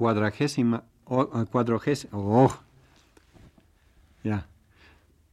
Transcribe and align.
cuadragésima, 0.00 0.84
oh, 1.04 1.28
cuadragésima, 1.52 2.16
oh, 2.16 2.50
ya, 4.24 4.46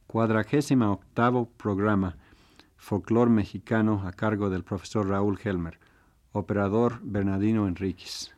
cuadragésima 0.06 0.90
octavo 0.90 1.46
programa 1.56 2.16
Folclor 2.76 3.30
Mexicano 3.30 4.02
a 4.06 4.12
cargo 4.12 4.50
del 4.50 4.64
profesor 4.64 5.08
Raúl 5.08 5.38
Helmer, 5.42 5.78
operador 6.32 6.98
Bernardino 7.00 7.66
Enríquez. 7.66 8.37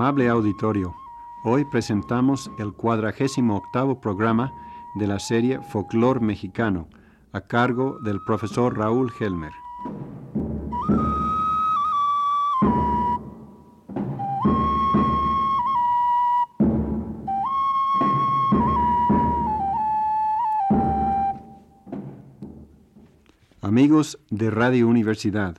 Amable 0.00 0.28
auditorio, 0.28 0.94
hoy 1.42 1.64
presentamos 1.64 2.52
el 2.56 2.72
cuadragésimo 2.72 3.56
octavo 3.56 4.00
programa 4.00 4.52
de 4.94 5.08
la 5.08 5.18
serie 5.18 5.60
Folklore 5.60 6.20
Mexicano, 6.20 6.88
a 7.32 7.40
cargo 7.40 7.98
del 8.04 8.20
profesor 8.24 8.78
Raúl 8.78 9.12
Helmer. 9.18 9.50
Amigos 23.60 24.20
de 24.30 24.50
Radio 24.52 24.86
Universidad, 24.86 25.58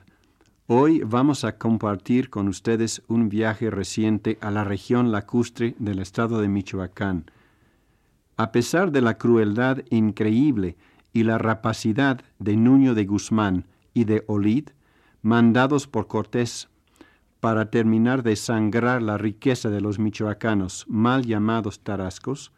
Hoy 0.72 1.02
vamos 1.04 1.42
a 1.42 1.58
compartir 1.58 2.30
con 2.30 2.46
ustedes 2.46 3.02
un 3.08 3.28
viaje 3.28 3.70
reciente 3.70 4.38
a 4.40 4.52
la 4.52 4.62
región 4.62 5.10
lacustre 5.10 5.74
del 5.80 5.98
estado 5.98 6.40
de 6.40 6.46
Michoacán. 6.46 7.28
A 8.36 8.52
pesar 8.52 8.92
de 8.92 9.00
la 9.00 9.18
crueldad 9.18 9.78
increíble 9.90 10.76
y 11.12 11.24
la 11.24 11.38
rapacidad 11.38 12.20
de 12.38 12.56
Nuño 12.56 12.94
de 12.94 13.04
Guzmán 13.04 13.64
y 13.94 14.04
de 14.04 14.22
Olid, 14.28 14.68
mandados 15.22 15.88
por 15.88 16.06
Cortés 16.06 16.68
para 17.40 17.68
terminar 17.72 18.22
de 18.22 18.36
sangrar 18.36 19.02
la 19.02 19.18
riqueza 19.18 19.70
de 19.70 19.80
los 19.80 19.98
michoacanos 19.98 20.84
mal 20.86 21.26
llamados 21.26 21.80
tarascos, 21.80 22.52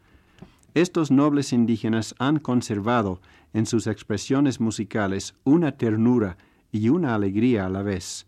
estos 0.75 1.09
nobles 1.09 1.51
indígenas 1.51 2.13
han 2.19 2.37
conservado 2.37 3.21
en 3.53 3.65
sus 3.65 3.87
expresiones 3.87 4.59
musicales 4.59 5.33
una 5.45 5.71
ternura 5.71 6.37
y 6.73 6.89
una 6.89 7.15
alegría 7.15 7.67
a 7.67 7.69
la 7.69 7.83
vez, 7.83 8.25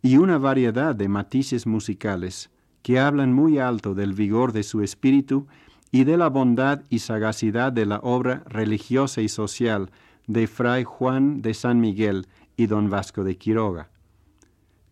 y 0.00 0.16
una 0.16 0.38
variedad 0.38 0.94
de 0.94 1.08
matices 1.08 1.66
musicales 1.66 2.48
que 2.82 2.98
hablan 2.98 3.34
muy 3.34 3.58
alto 3.58 3.94
del 3.94 4.14
vigor 4.14 4.52
de 4.52 4.62
su 4.62 4.82
espíritu 4.82 5.48
y 5.90 6.04
de 6.04 6.16
la 6.16 6.28
bondad 6.28 6.82
y 6.88 7.00
sagacidad 7.00 7.72
de 7.72 7.84
la 7.84 7.98
obra 7.98 8.44
religiosa 8.46 9.20
y 9.20 9.28
social 9.28 9.90
de 10.28 10.46
Fray 10.46 10.84
Juan 10.84 11.42
de 11.42 11.54
San 11.54 11.80
Miguel 11.80 12.28
y 12.56 12.66
don 12.66 12.88
Vasco 12.88 13.24
de 13.24 13.36
Quiroga. 13.36 13.90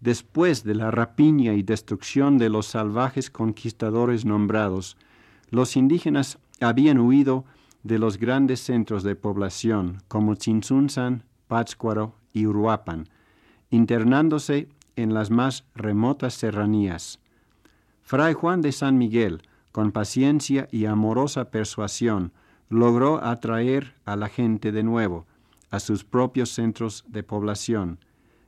Después 0.01 0.65
de 0.65 0.75
la 0.75 0.91
rapiña 0.91 1.55
y 1.55 1.63
destrucción 1.63 2.39
de 2.39 2.49
los 2.49 2.67
salvajes 2.67 3.31
conquistadores 3.31 4.25
nombrados, 4.25 4.97
los 5.51 5.77
indígenas 5.77 6.39
habían 6.61 6.99
huido 6.99 7.45
de 7.85 7.99
los 8.01 8.19
grandes 8.19 8.61
centros 8.61 9.05
de 9.05 9.15
población 9.15 10.03
como 10.09 10.35
Chinzunzan, 10.35 11.25
Pátzcuaro 11.47 12.20
y 12.33 12.47
Uruapan, 12.47 13.09
internándose 13.71 14.69
en 14.97 15.15
las 15.15 15.31
más 15.31 15.65
remotas 15.75 16.35
serranías. 16.35 17.21
Fray 18.03 18.35
Juan 18.35 18.61
de 18.61 18.73
San 18.73 18.99
Miguel, 18.99 19.43
con 19.73 19.93
paciencia 19.93 20.69
y 20.73 20.87
amorosa 20.87 21.51
persuasión, 21.51 22.33
logró 22.69 23.23
atraer 23.23 23.95
a 24.05 24.17
la 24.17 24.29
gente 24.29 24.73
de 24.73 24.83
nuevo 24.83 25.27
a 25.71 25.79
sus 25.79 26.05
propios 26.05 26.51
centros 26.51 27.05
de 27.09 27.23
población, 27.23 27.99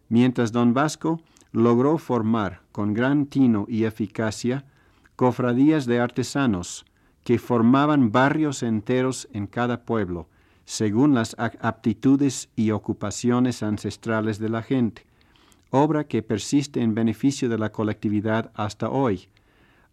mientras 0.09 0.53
don 0.53 0.75
Vasco 0.75 1.21
logró 1.53 1.99
formar 1.99 2.63
con 2.73 2.95
gran 2.95 3.27
tino 3.27 3.67
y 3.69 3.85
eficacia 3.85 4.65
cofradías 5.17 5.87
de 5.87 6.01
artesanos 6.01 6.85
que 7.23 7.39
formaban 7.39 8.11
barrios 8.11 8.63
enteros 8.63 9.29
en 9.33 9.47
cada 9.47 9.85
pueblo, 9.85 10.29
según 10.65 11.15
las 11.15 11.37
aptitudes 11.39 12.49
y 12.57 12.71
ocupaciones 12.71 13.63
ancestrales 13.63 14.39
de 14.39 14.49
la 14.49 14.63
gente, 14.63 15.07
obra 15.71 16.05
que 16.05 16.23
persiste 16.23 16.81
en 16.81 16.95
beneficio 16.95 17.49
de 17.49 17.59
la 17.59 17.73
colectividad 17.73 18.53
hasta 18.55 18.91
hoy, 18.91 19.29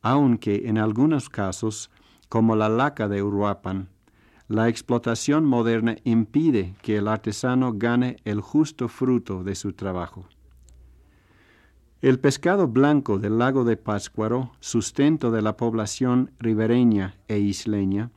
aunque 0.02 0.68
en 0.68 0.78
algunos 0.78 1.30
casos, 1.30 1.90
como 2.28 2.56
la 2.56 2.70
laca 2.70 3.08
de 3.08 3.24
Uruapan, 3.24 3.90
la 4.48 4.68
explotación 4.68 5.46
moderna 5.46 5.98
impide 6.04 6.74
que 6.82 6.98
el 6.98 7.08
artesano 7.08 7.74
gane 7.74 8.18
el 8.26 8.42
justo 8.42 8.88
fruto 8.88 9.44
de 9.44 9.56
su 9.56 9.74
trabajo. 9.74 10.28
El 12.02 12.20
pescado 12.20 12.68
blanco 12.68 13.20
del 13.20 13.38
lago 13.38 13.64
de 13.64 13.78
Pátzcuaro, 13.78 14.52
sustento 14.60 15.32
de 15.32 15.42
la 15.42 15.58
población 15.58 16.32
ribereña 16.40 17.16
e 17.28 17.40
isleña, 17.40 18.10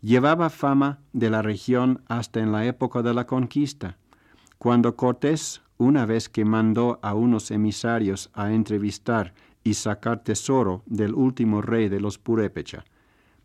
llevaba 0.00 0.50
fama 0.50 1.00
de 1.12 1.30
la 1.30 1.42
región 1.42 2.02
hasta 2.06 2.40
en 2.40 2.52
la 2.52 2.64
época 2.66 3.02
de 3.02 3.14
la 3.14 3.26
conquista, 3.26 3.98
cuando 4.58 4.96
Cortés, 4.96 5.62
una 5.78 6.06
vez 6.06 6.28
que 6.28 6.44
mandó 6.44 6.98
a 7.02 7.14
unos 7.14 7.50
emisarios 7.50 8.30
a 8.32 8.52
entrevistar 8.52 9.34
y 9.64 9.74
sacar 9.74 10.22
tesoro 10.22 10.82
del 10.86 11.14
último 11.14 11.60
rey 11.60 11.88
de 11.88 12.00
los 12.00 12.18
Purépecha, 12.18 12.84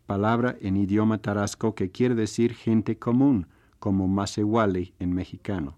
palabra 0.06 0.56
en 0.60 0.76
idioma 0.76 1.18
tarasco 1.18 1.74
que 1.74 1.90
quiere 1.90 2.14
decir 2.14 2.54
gente 2.54 2.98
común, 2.98 3.46
como 3.78 4.06
Masehuali 4.06 4.94
en 5.00 5.12
mexicano. 5.12 5.76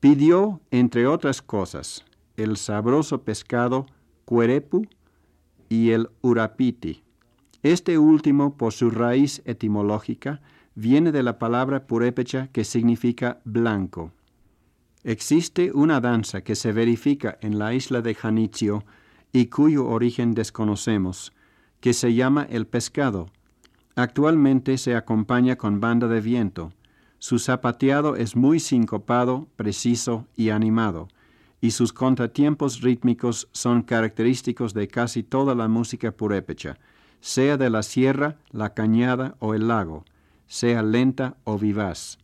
Pidió, 0.00 0.60
entre 0.70 1.06
otras 1.06 1.42
cosas, 1.42 2.04
el 2.36 2.56
sabroso 2.56 3.22
pescado 3.22 3.86
cuerepu 4.24 4.86
y 5.68 5.90
el 5.90 6.08
urapiti, 6.22 7.02
este 7.62 7.98
último, 7.98 8.56
por 8.56 8.72
su 8.72 8.90
raíz 8.90 9.42
etimológica, 9.44 10.40
viene 10.74 11.10
de 11.10 11.22
la 11.22 11.38
palabra 11.38 11.86
purépecha 11.86 12.48
que 12.52 12.64
significa 12.64 13.40
blanco. 13.44 14.12
Existe 15.02 15.72
una 15.72 16.00
danza 16.00 16.42
que 16.42 16.54
se 16.54 16.72
verifica 16.72 17.38
en 17.40 17.58
la 17.58 17.74
isla 17.74 18.02
de 18.02 18.14
Janitzio 18.14 18.84
y 19.32 19.46
cuyo 19.46 19.86
origen 19.86 20.34
desconocemos, 20.34 21.32
que 21.80 21.92
se 21.92 22.14
llama 22.14 22.46
el 22.50 22.66
pescado. 22.66 23.30
Actualmente 23.96 24.78
se 24.78 24.94
acompaña 24.94 25.56
con 25.56 25.80
banda 25.80 26.08
de 26.08 26.20
viento. 26.20 26.72
Su 27.18 27.38
zapateado 27.38 28.14
es 28.14 28.36
muy 28.36 28.60
sincopado, 28.60 29.48
preciso 29.56 30.26
y 30.36 30.50
animado, 30.50 31.08
y 31.60 31.72
sus 31.72 31.92
contratiempos 31.92 32.80
rítmicos 32.80 33.48
son 33.50 33.82
característicos 33.82 34.74
de 34.74 34.86
casi 34.86 35.24
toda 35.24 35.56
la 35.56 35.66
música 35.66 36.12
purépecha, 36.12 36.78
sea 37.20 37.56
de 37.56 37.70
la 37.70 37.82
sierra, 37.82 38.36
la 38.50 38.74
cañada 38.74 39.36
o 39.38 39.54
el 39.54 39.68
lago, 39.68 40.04
sea 40.46 40.82
lenta 40.82 41.36
o 41.44 41.58
vivaz. 41.58 42.18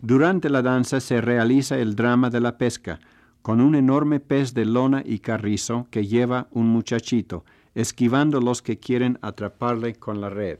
Durante 0.00 0.50
la 0.50 0.62
danza 0.62 1.00
se 1.00 1.20
realiza 1.20 1.78
el 1.78 1.96
drama 1.96 2.30
de 2.30 2.40
la 2.40 2.58
pesca, 2.58 3.00
con 3.42 3.60
un 3.60 3.74
enorme 3.74 4.20
pez 4.20 4.54
de 4.54 4.64
lona 4.64 5.02
y 5.04 5.20
carrizo 5.20 5.86
que 5.90 6.06
lleva 6.06 6.48
un 6.50 6.68
muchachito, 6.68 7.44
esquivando 7.74 8.40
los 8.40 8.62
que 8.62 8.78
quieren 8.78 9.18
atraparle 9.22 9.94
con 9.94 10.20
la 10.20 10.30
red. 10.30 10.58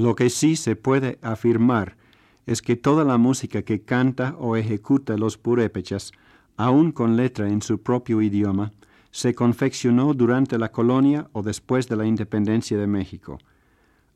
Lo 0.00 0.16
que 0.16 0.30
sí 0.30 0.56
se 0.56 0.76
puede 0.76 1.18
afirmar 1.20 1.98
es 2.46 2.62
que 2.62 2.74
toda 2.74 3.04
la 3.04 3.18
música 3.18 3.60
que 3.60 3.82
canta 3.82 4.34
o 4.38 4.56
ejecuta 4.56 5.18
los 5.18 5.36
purépechas, 5.36 6.12
aun 6.56 6.90
con 6.90 7.18
letra 7.18 7.50
en 7.50 7.60
su 7.60 7.82
propio 7.82 8.22
idioma, 8.22 8.72
se 9.10 9.34
confeccionó 9.34 10.14
durante 10.14 10.56
la 10.56 10.72
colonia 10.72 11.28
o 11.32 11.42
después 11.42 11.86
de 11.86 11.96
la 11.96 12.06
independencia 12.06 12.78
de 12.78 12.86
México. 12.86 13.40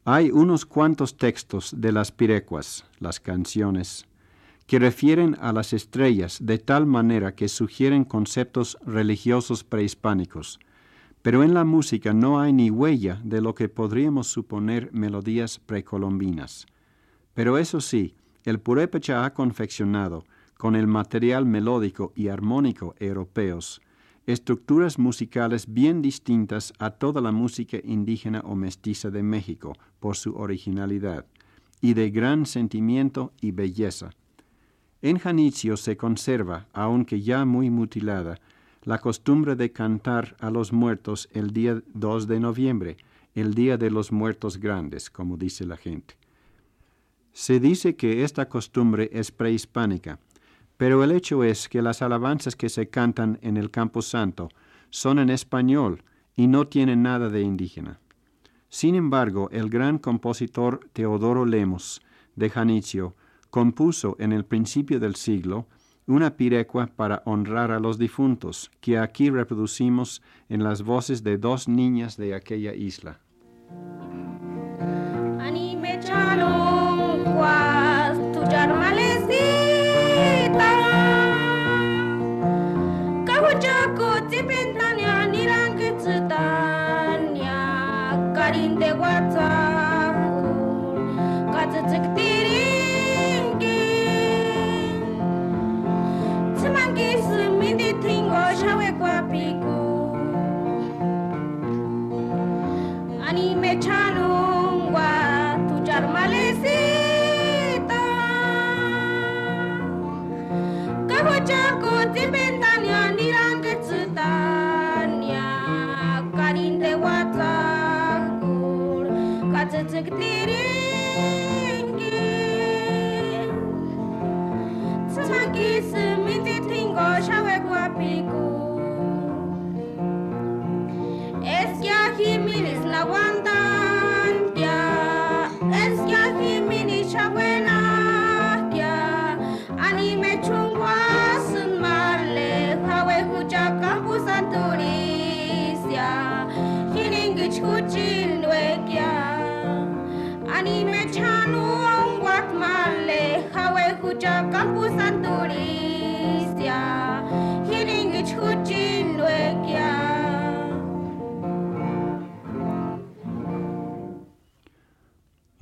Hay 0.07 0.31
unos 0.31 0.65
cuantos 0.65 1.19
textos 1.19 1.75
de 1.77 1.93
las 1.93 2.11
pirecuas, 2.11 2.87
las 2.99 3.21
canciones, 3.21 4.07
que 4.67 4.79
refieren 4.79 5.37
a 5.39 5.53
las 5.53 5.75
estrellas 5.75 6.39
de 6.41 6.57
tal 6.57 6.87
manera 6.87 7.35
que 7.35 7.49
sugieren 7.49 8.05
conceptos 8.05 8.79
religiosos 8.87 9.65
prehispánicos, 9.65 10.61
pero 11.25 11.43
en 11.43 11.55
la 11.55 11.65
música 11.65 12.13
no 12.13 12.39
hay 12.39 12.53
ni 12.53 12.69
huella 12.69 13.19
de 13.25 13.41
lo 13.41 13.55
que 13.55 13.71
podríamos 13.71 14.27
suponer 14.27 14.93
melodías 14.93 15.59
precolombinas. 15.59 16.67
Pero 17.33 17.57
eso 17.57 17.81
sí, 17.81 18.15
el 18.45 18.61
purépecha 18.61 19.25
ha 19.25 19.33
confeccionado, 19.33 20.27
con 20.59 20.77
el 20.77 20.87
material 20.87 21.47
melódico 21.47 22.13
y 22.15 22.29
armónico 22.29 22.95
europeos, 22.99 23.81
estructuras 24.27 24.99
musicales 24.99 25.73
bien 25.73 26.03
distintas 26.03 26.75
a 26.79 26.91
toda 26.91 27.23
la 27.23 27.33
música 27.33 27.79
indígena 27.83 28.43
o 28.45 28.55
mestiza 28.55 29.09
de 29.09 29.23
México 29.23 29.73
por 30.01 30.17
su 30.17 30.35
originalidad, 30.37 31.25
y 31.81 31.95
de 31.95 32.11
gran 32.11 32.45
sentimiento 32.45 33.33
y 33.41 33.53
belleza. 33.53 34.11
En 35.01 35.17
Janitzio 35.19 35.79
se 35.79 35.97
conserva, 35.97 36.67
aunque 36.75 37.23
ya 37.23 37.47
muy 37.47 37.71
mutilada, 37.71 38.39
la 38.85 38.99
costumbre 38.99 39.57
de 39.57 39.73
cantar 39.73 40.37
a 40.41 40.51
los 40.51 40.73
muertos 40.73 41.29
el 41.33 41.53
día 41.53 41.83
2 41.95 42.29
de 42.29 42.41
noviembre, 42.41 42.97
el 43.35 43.55
Día 43.55 43.77
de 43.77 43.91
los 43.91 44.13
Muertos 44.13 44.59
Grandes, 44.59 45.11
como 45.11 45.37
dice 45.37 45.67
la 45.67 45.77
gente. 45.77 46.15
Se 47.33 47.59
dice 47.59 47.97
que 47.97 48.23
esta 48.23 48.49
costumbre 48.49 49.11
es 49.13 49.33
prehispánica, 49.33 50.21
pero 50.77 51.03
el 51.03 51.11
hecho 51.11 51.43
es 51.43 51.69
que 51.69 51.83
las 51.83 52.03
alabanzas 52.03 52.55
que 52.55 52.69
se 52.69 52.89
cantan 52.89 53.39
en 53.43 53.57
el 53.57 53.71
Campo 53.71 54.03
Santo 54.03 54.49
son 54.91 55.19
en 55.19 55.31
español 55.31 56.05
y 56.37 56.47
no 56.47 56.69
tienen 56.69 57.03
nada 57.03 57.29
de 57.29 57.41
indígena. 57.41 57.99
Sin 58.69 58.95
embargo, 58.95 59.49
el 59.51 59.69
gran 59.71 59.99
compositor 59.99 60.89
Teodoro 60.93 61.45
Lemos, 61.45 62.03
de 62.37 62.51
Janitzio, 62.51 63.15
compuso 63.51 64.17
en 64.19 64.33
el 64.33 64.45
principio 64.45 65.01
del 65.01 65.15
siglo 65.15 65.67
una 66.07 66.37
pirecua 66.37 66.87
para 66.87 67.23
honrar 67.25 67.71
a 67.71 67.81
los 67.81 67.99
difuntos, 67.99 68.71
que 68.81 68.99
aquí 68.99 69.31
reproducimos 69.31 70.23
en 70.49 70.63
las 70.63 70.83
voces 70.83 71.23
de 71.23 71.39
dos 71.39 71.69
niñas 71.69 72.17
de 72.17 72.35
aquella 72.35 72.75
isla. 72.75 73.21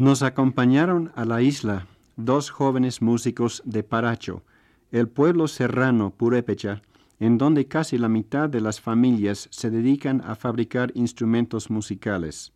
Nos 0.02 0.24
acompañaron 0.24 1.12
a 1.14 1.24
la 1.24 1.42
isla 1.42 1.86
dos 2.16 2.50
jóvenes 2.50 3.02
músicos 3.02 3.62
de 3.64 3.84
Paracho, 3.84 4.42
el 4.90 5.06
pueblo 5.06 5.46
serrano 5.46 6.10
Purépecha, 6.10 6.82
en 7.20 7.38
donde 7.38 7.68
casi 7.68 7.98
la 7.98 8.08
mitad 8.08 8.48
de 8.48 8.60
las 8.60 8.80
familias 8.80 9.46
se 9.52 9.70
dedican 9.70 10.20
a 10.22 10.34
fabricar 10.34 10.90
instrumentos 10.96 11.70
musicales. 11.70 12.52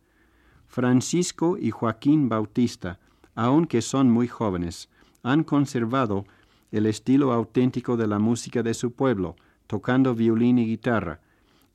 Francisco 0.67 1.57
y 1.57 1.71
Joaquín 1.71 2.27
Bautista, 2.27 2.99
aunque 3.33 3.81
son 3.81 4.11
muy 4.11 4.27
jóvenes, 4.27 4.89
han 5.23 5.45
conservado 5.45 6.25
el 6.73 6.85
estilo 6.85 7.31
auténtico 7.31 7.95
de 7.95 8.07
la 8.07 8.19
música 8.19 8.61
de 8.61 8.73
su 8.73 8.91
pueblo, 8.91 9.37
tocando 9.67 10.13
violín 10.15 10.59
y 10.59 10.65
guitarra, 10.65 11.21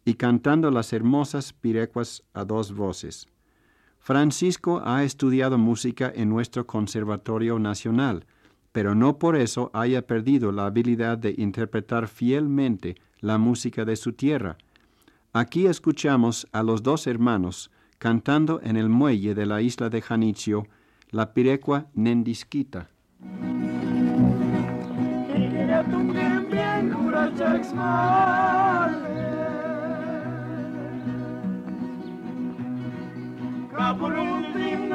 y 0.05 0.17
cantando 0.17 0.71
las 0.71 0.93
hermosas 0.93 1.55
pirecuas 1.55 2.25
a 2.35 2.45
dos 2.45 2.75
voces. 2.75 3.32
Francisco 4.05 4.83
ha 4.85 5.05
estudiado 5.05 5.59
música 5.59 6.13
en 6.13 6.29
nuestro 6.29 6.67
Conservatorio 6.67 7.61
Nacional, 7.61 8.27
pero 8.73 8.97
no 8.97 9.17
por 9.17 9.37
eso 9.37 9.71
haya 9.73 10.09
perdido 10.09 10.51
la 10.51 10.67
habilidad 10.67 11.19
de 11.19 11.37
interpretar 11.39 12.09
fielmente 12.09 12.97
la 13.21 13.39
música 13.39 13.85
de 13.85 13.95
su 13.95 14.13
tierra. 14.13 14.59
Aquí 15.33 15.67
escuchamos 15.67 16.49
a 16.51 16.65
los 16.65 16.83
dos 16.83 17.07
hermanos 17.07 17.71
cantando 17.99 18.61
en 18.65 18.77
el 18.77 18.89
muelle 18.89 19.37
de 19.37 19.47
la 19.47 19.63
isla 19.63 19.89
de 19.89 20.03
Janitzio 20.03 20.67
la 21.11 21.33
pirecua 21.33 21.87
Nendisquita. 21.95 22.89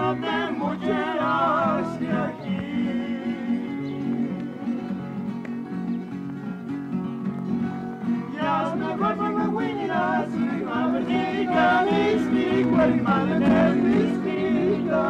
Un 0.09 0.23
himno 0.23 0.27
de 0.27 0.51
mujeres 0.51 1.99
de 1.99 2.07
aquí. 2.11 2.63
Ya 8.33 8.75
me 8.75 8.95
vuelvo 8.95 9.25
a 9.25 9.49
Winnie, 9.49 9.87
soy 10.31 10.61
una 10.63 10.87
verdadera 10.87 11.85
mística, 11.85 12.87
y 12.87 13.01
madre 13.01 13.39
de 13.39 13.75
mística. 13.81 15.03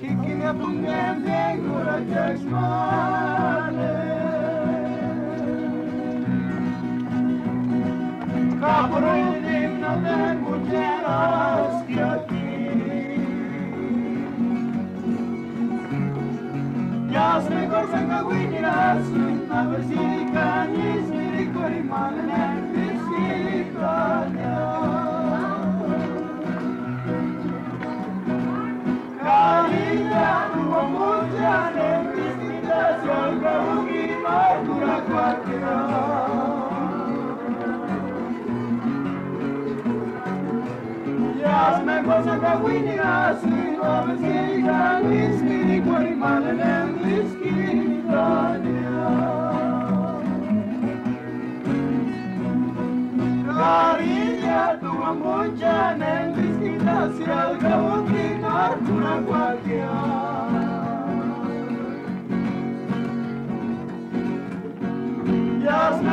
Kiki 0.00 0.32
me 0.34 0.46
apunté 0.46 0.98
bien, 1.24 1.54
cura 1.66 1.96
que 2.06 2.32
es 2.32 2.42
male. 2.44 3.15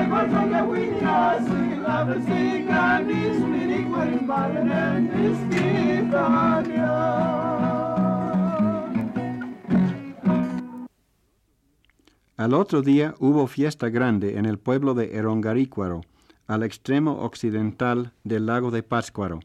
Cosa 0.09 0.47
che 0.47 0.63
quindi 0.63 0.85
assi, 0.85 1.62
dove 1.62 1.62
si 1.62 1.62
grandissimi, 1.62 1.62
Al 12.35 12.53
otro 12.53 12.81
día 12.81 13.15
hubo 13.19 13.47
fiesta 13.47 13.87
grande 13.87 14.37
en 14.37 14.45
el 14.45 14.59
pueblo 14.59 14.93
de 14.95 15.15
Erongarícuaro, 15.15 16.01
al 16.45 16.63
extremo 16.63 17.21
occidental 17.21 18.11
del 18.25 18.47
lago 18.47 18.69
de 18.69 18.83
Pátzcuaro. 18.83 19.39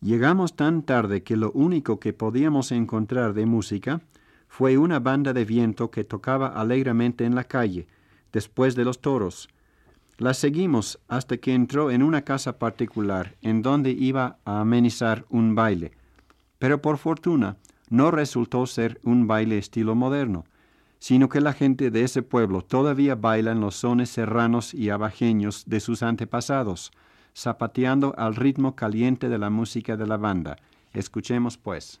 Llegamos 0.00 0.56
tan 0.56 0.82
tarde 0.82 1.22
que 1.22 1.36
lo 1.36 1.52
único 1.52 2.00
que 2.00 2.14
podíamos 2.14 2.72
encontrar 2.72 3.34
de 3.34 3.44
música 3.44 4.00
fue 4.48 4.78
una 4.78 4.98
banda 4.98 5.34
de 5.34 5.44
viento 5.44 5.90
que 5.90 6.04
tocaba 6.04 6.48
alegremente 6.48 7.26
en 7.26 7.34
la 7.34 7.44
calle, 7.44 7.86
después 8.32 8.76
de 8.76 8.86
los 8.86 9.02
toros. 9.02 9.50
La 10.18 10.32
seguimos 10.32 10.98
hasta 11.08 11.36
que 11.36 11.54
entró 11.54 11.90
en 11.90 12.02
una 12.02 12.22
casa 12.22 12.58
particular 12.58 13.36
en 13.42 13.60
donde 13.60 13.90
iba 13.90 14.38
a 14.46 14.60
amenizar 14.60 15.26
un 15.28 15.54
baile. 15.54 15.92
Pero 16.58 16.80
por 16.80 16.96
fortuna 16.96 17.58
no 17.90 18.10
resultó 18.10 18.66
ser 18.66 18.98
un 19.04 19.26
baile 19.26 19.58
estilo 19.58 19.94
moderno, 19.94 20.44
sino 20.98 21.28
que 21.28 21.42
la 21.42 21.52
gente 21.52 21.90
de 21.90 22.02
ese 22.02 22.22
pueblo 22.22 22.62
todavía 22.62 23.14
baila 23.14 23.52
en 23.52 23.60
los 23.60 23.76
sones 23.76 24.08
serranos 24.08 24.72
y 24.72 24.88
abajeños 24.88 25.64
de 25.66 25.80
sus 25.80 26.02
antepasados, 26.02 26.92
zapateando 27.36 28.14
al 28.16 28.36
ritmo 28.36 28.74
caliente 28.74 29.28
de 29.28 29.38
la 29.38 29.50
música 29.50 29.98
de 29.98 30.06
la 30.06 30.16
banda. 30.16 30.56
Escuchemos 30.94 31.58
pues. 31.58 32.00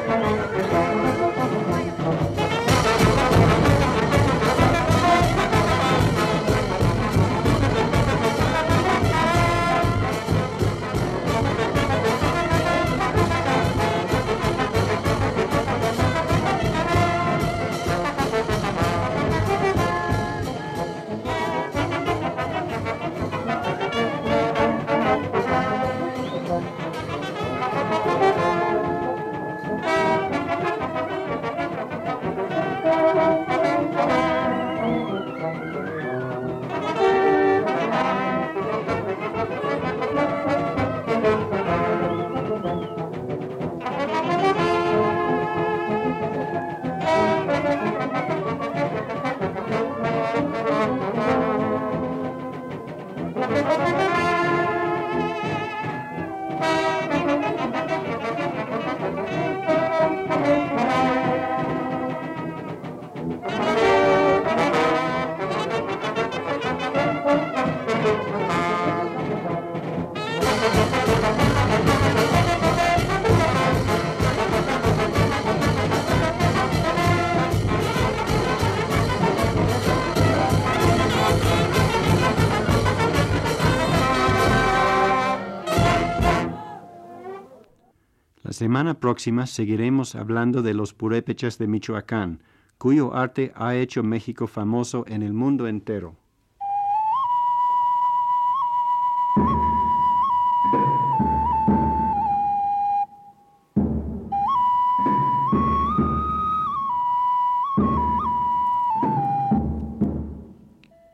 semana 88.61 88.99
próxima 88.99 89.47
seguiremos 89.47 90.13
hablando 90.13 90.61
de 90.61 90.75
los 90.75 90.93
purépechas 90.93 91.57
de 91.57 91.65
Michoacán, 91.65 92.43
cuyo 92.77 93.15
arte 93.15 93.51
ha 93.55 93.73
hecho 93.73 94.03
México 94.03 94.45
famoso 94.45 95.03
en 95.07 95.23
el 95.23 95.33
mundo 95.33 95.67
entero. 95.67 96.15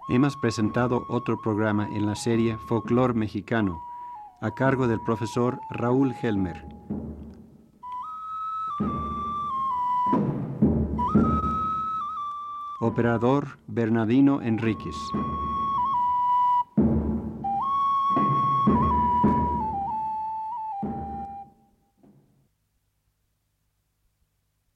hemos 0.10 0.36
presentado 0.36 1.06
otro 1.08 1.40
programa 1.42 1.88
en 1.88 2.06
la 2.08 2.16
serie 2.16 2.58
Folklore 2.58 3.14
Mexicano, 3.14 3.80
a 4.42 4.52
cargo 4.52 4.88
del 4.88 5.00
profesor 5.00 5.60
Raúl 5.70 6.14
Helmer. 6.22 6.77
Operador 12.98 13.60
Bernardino 13.68 14.42
Enríquez. 14.42 14.96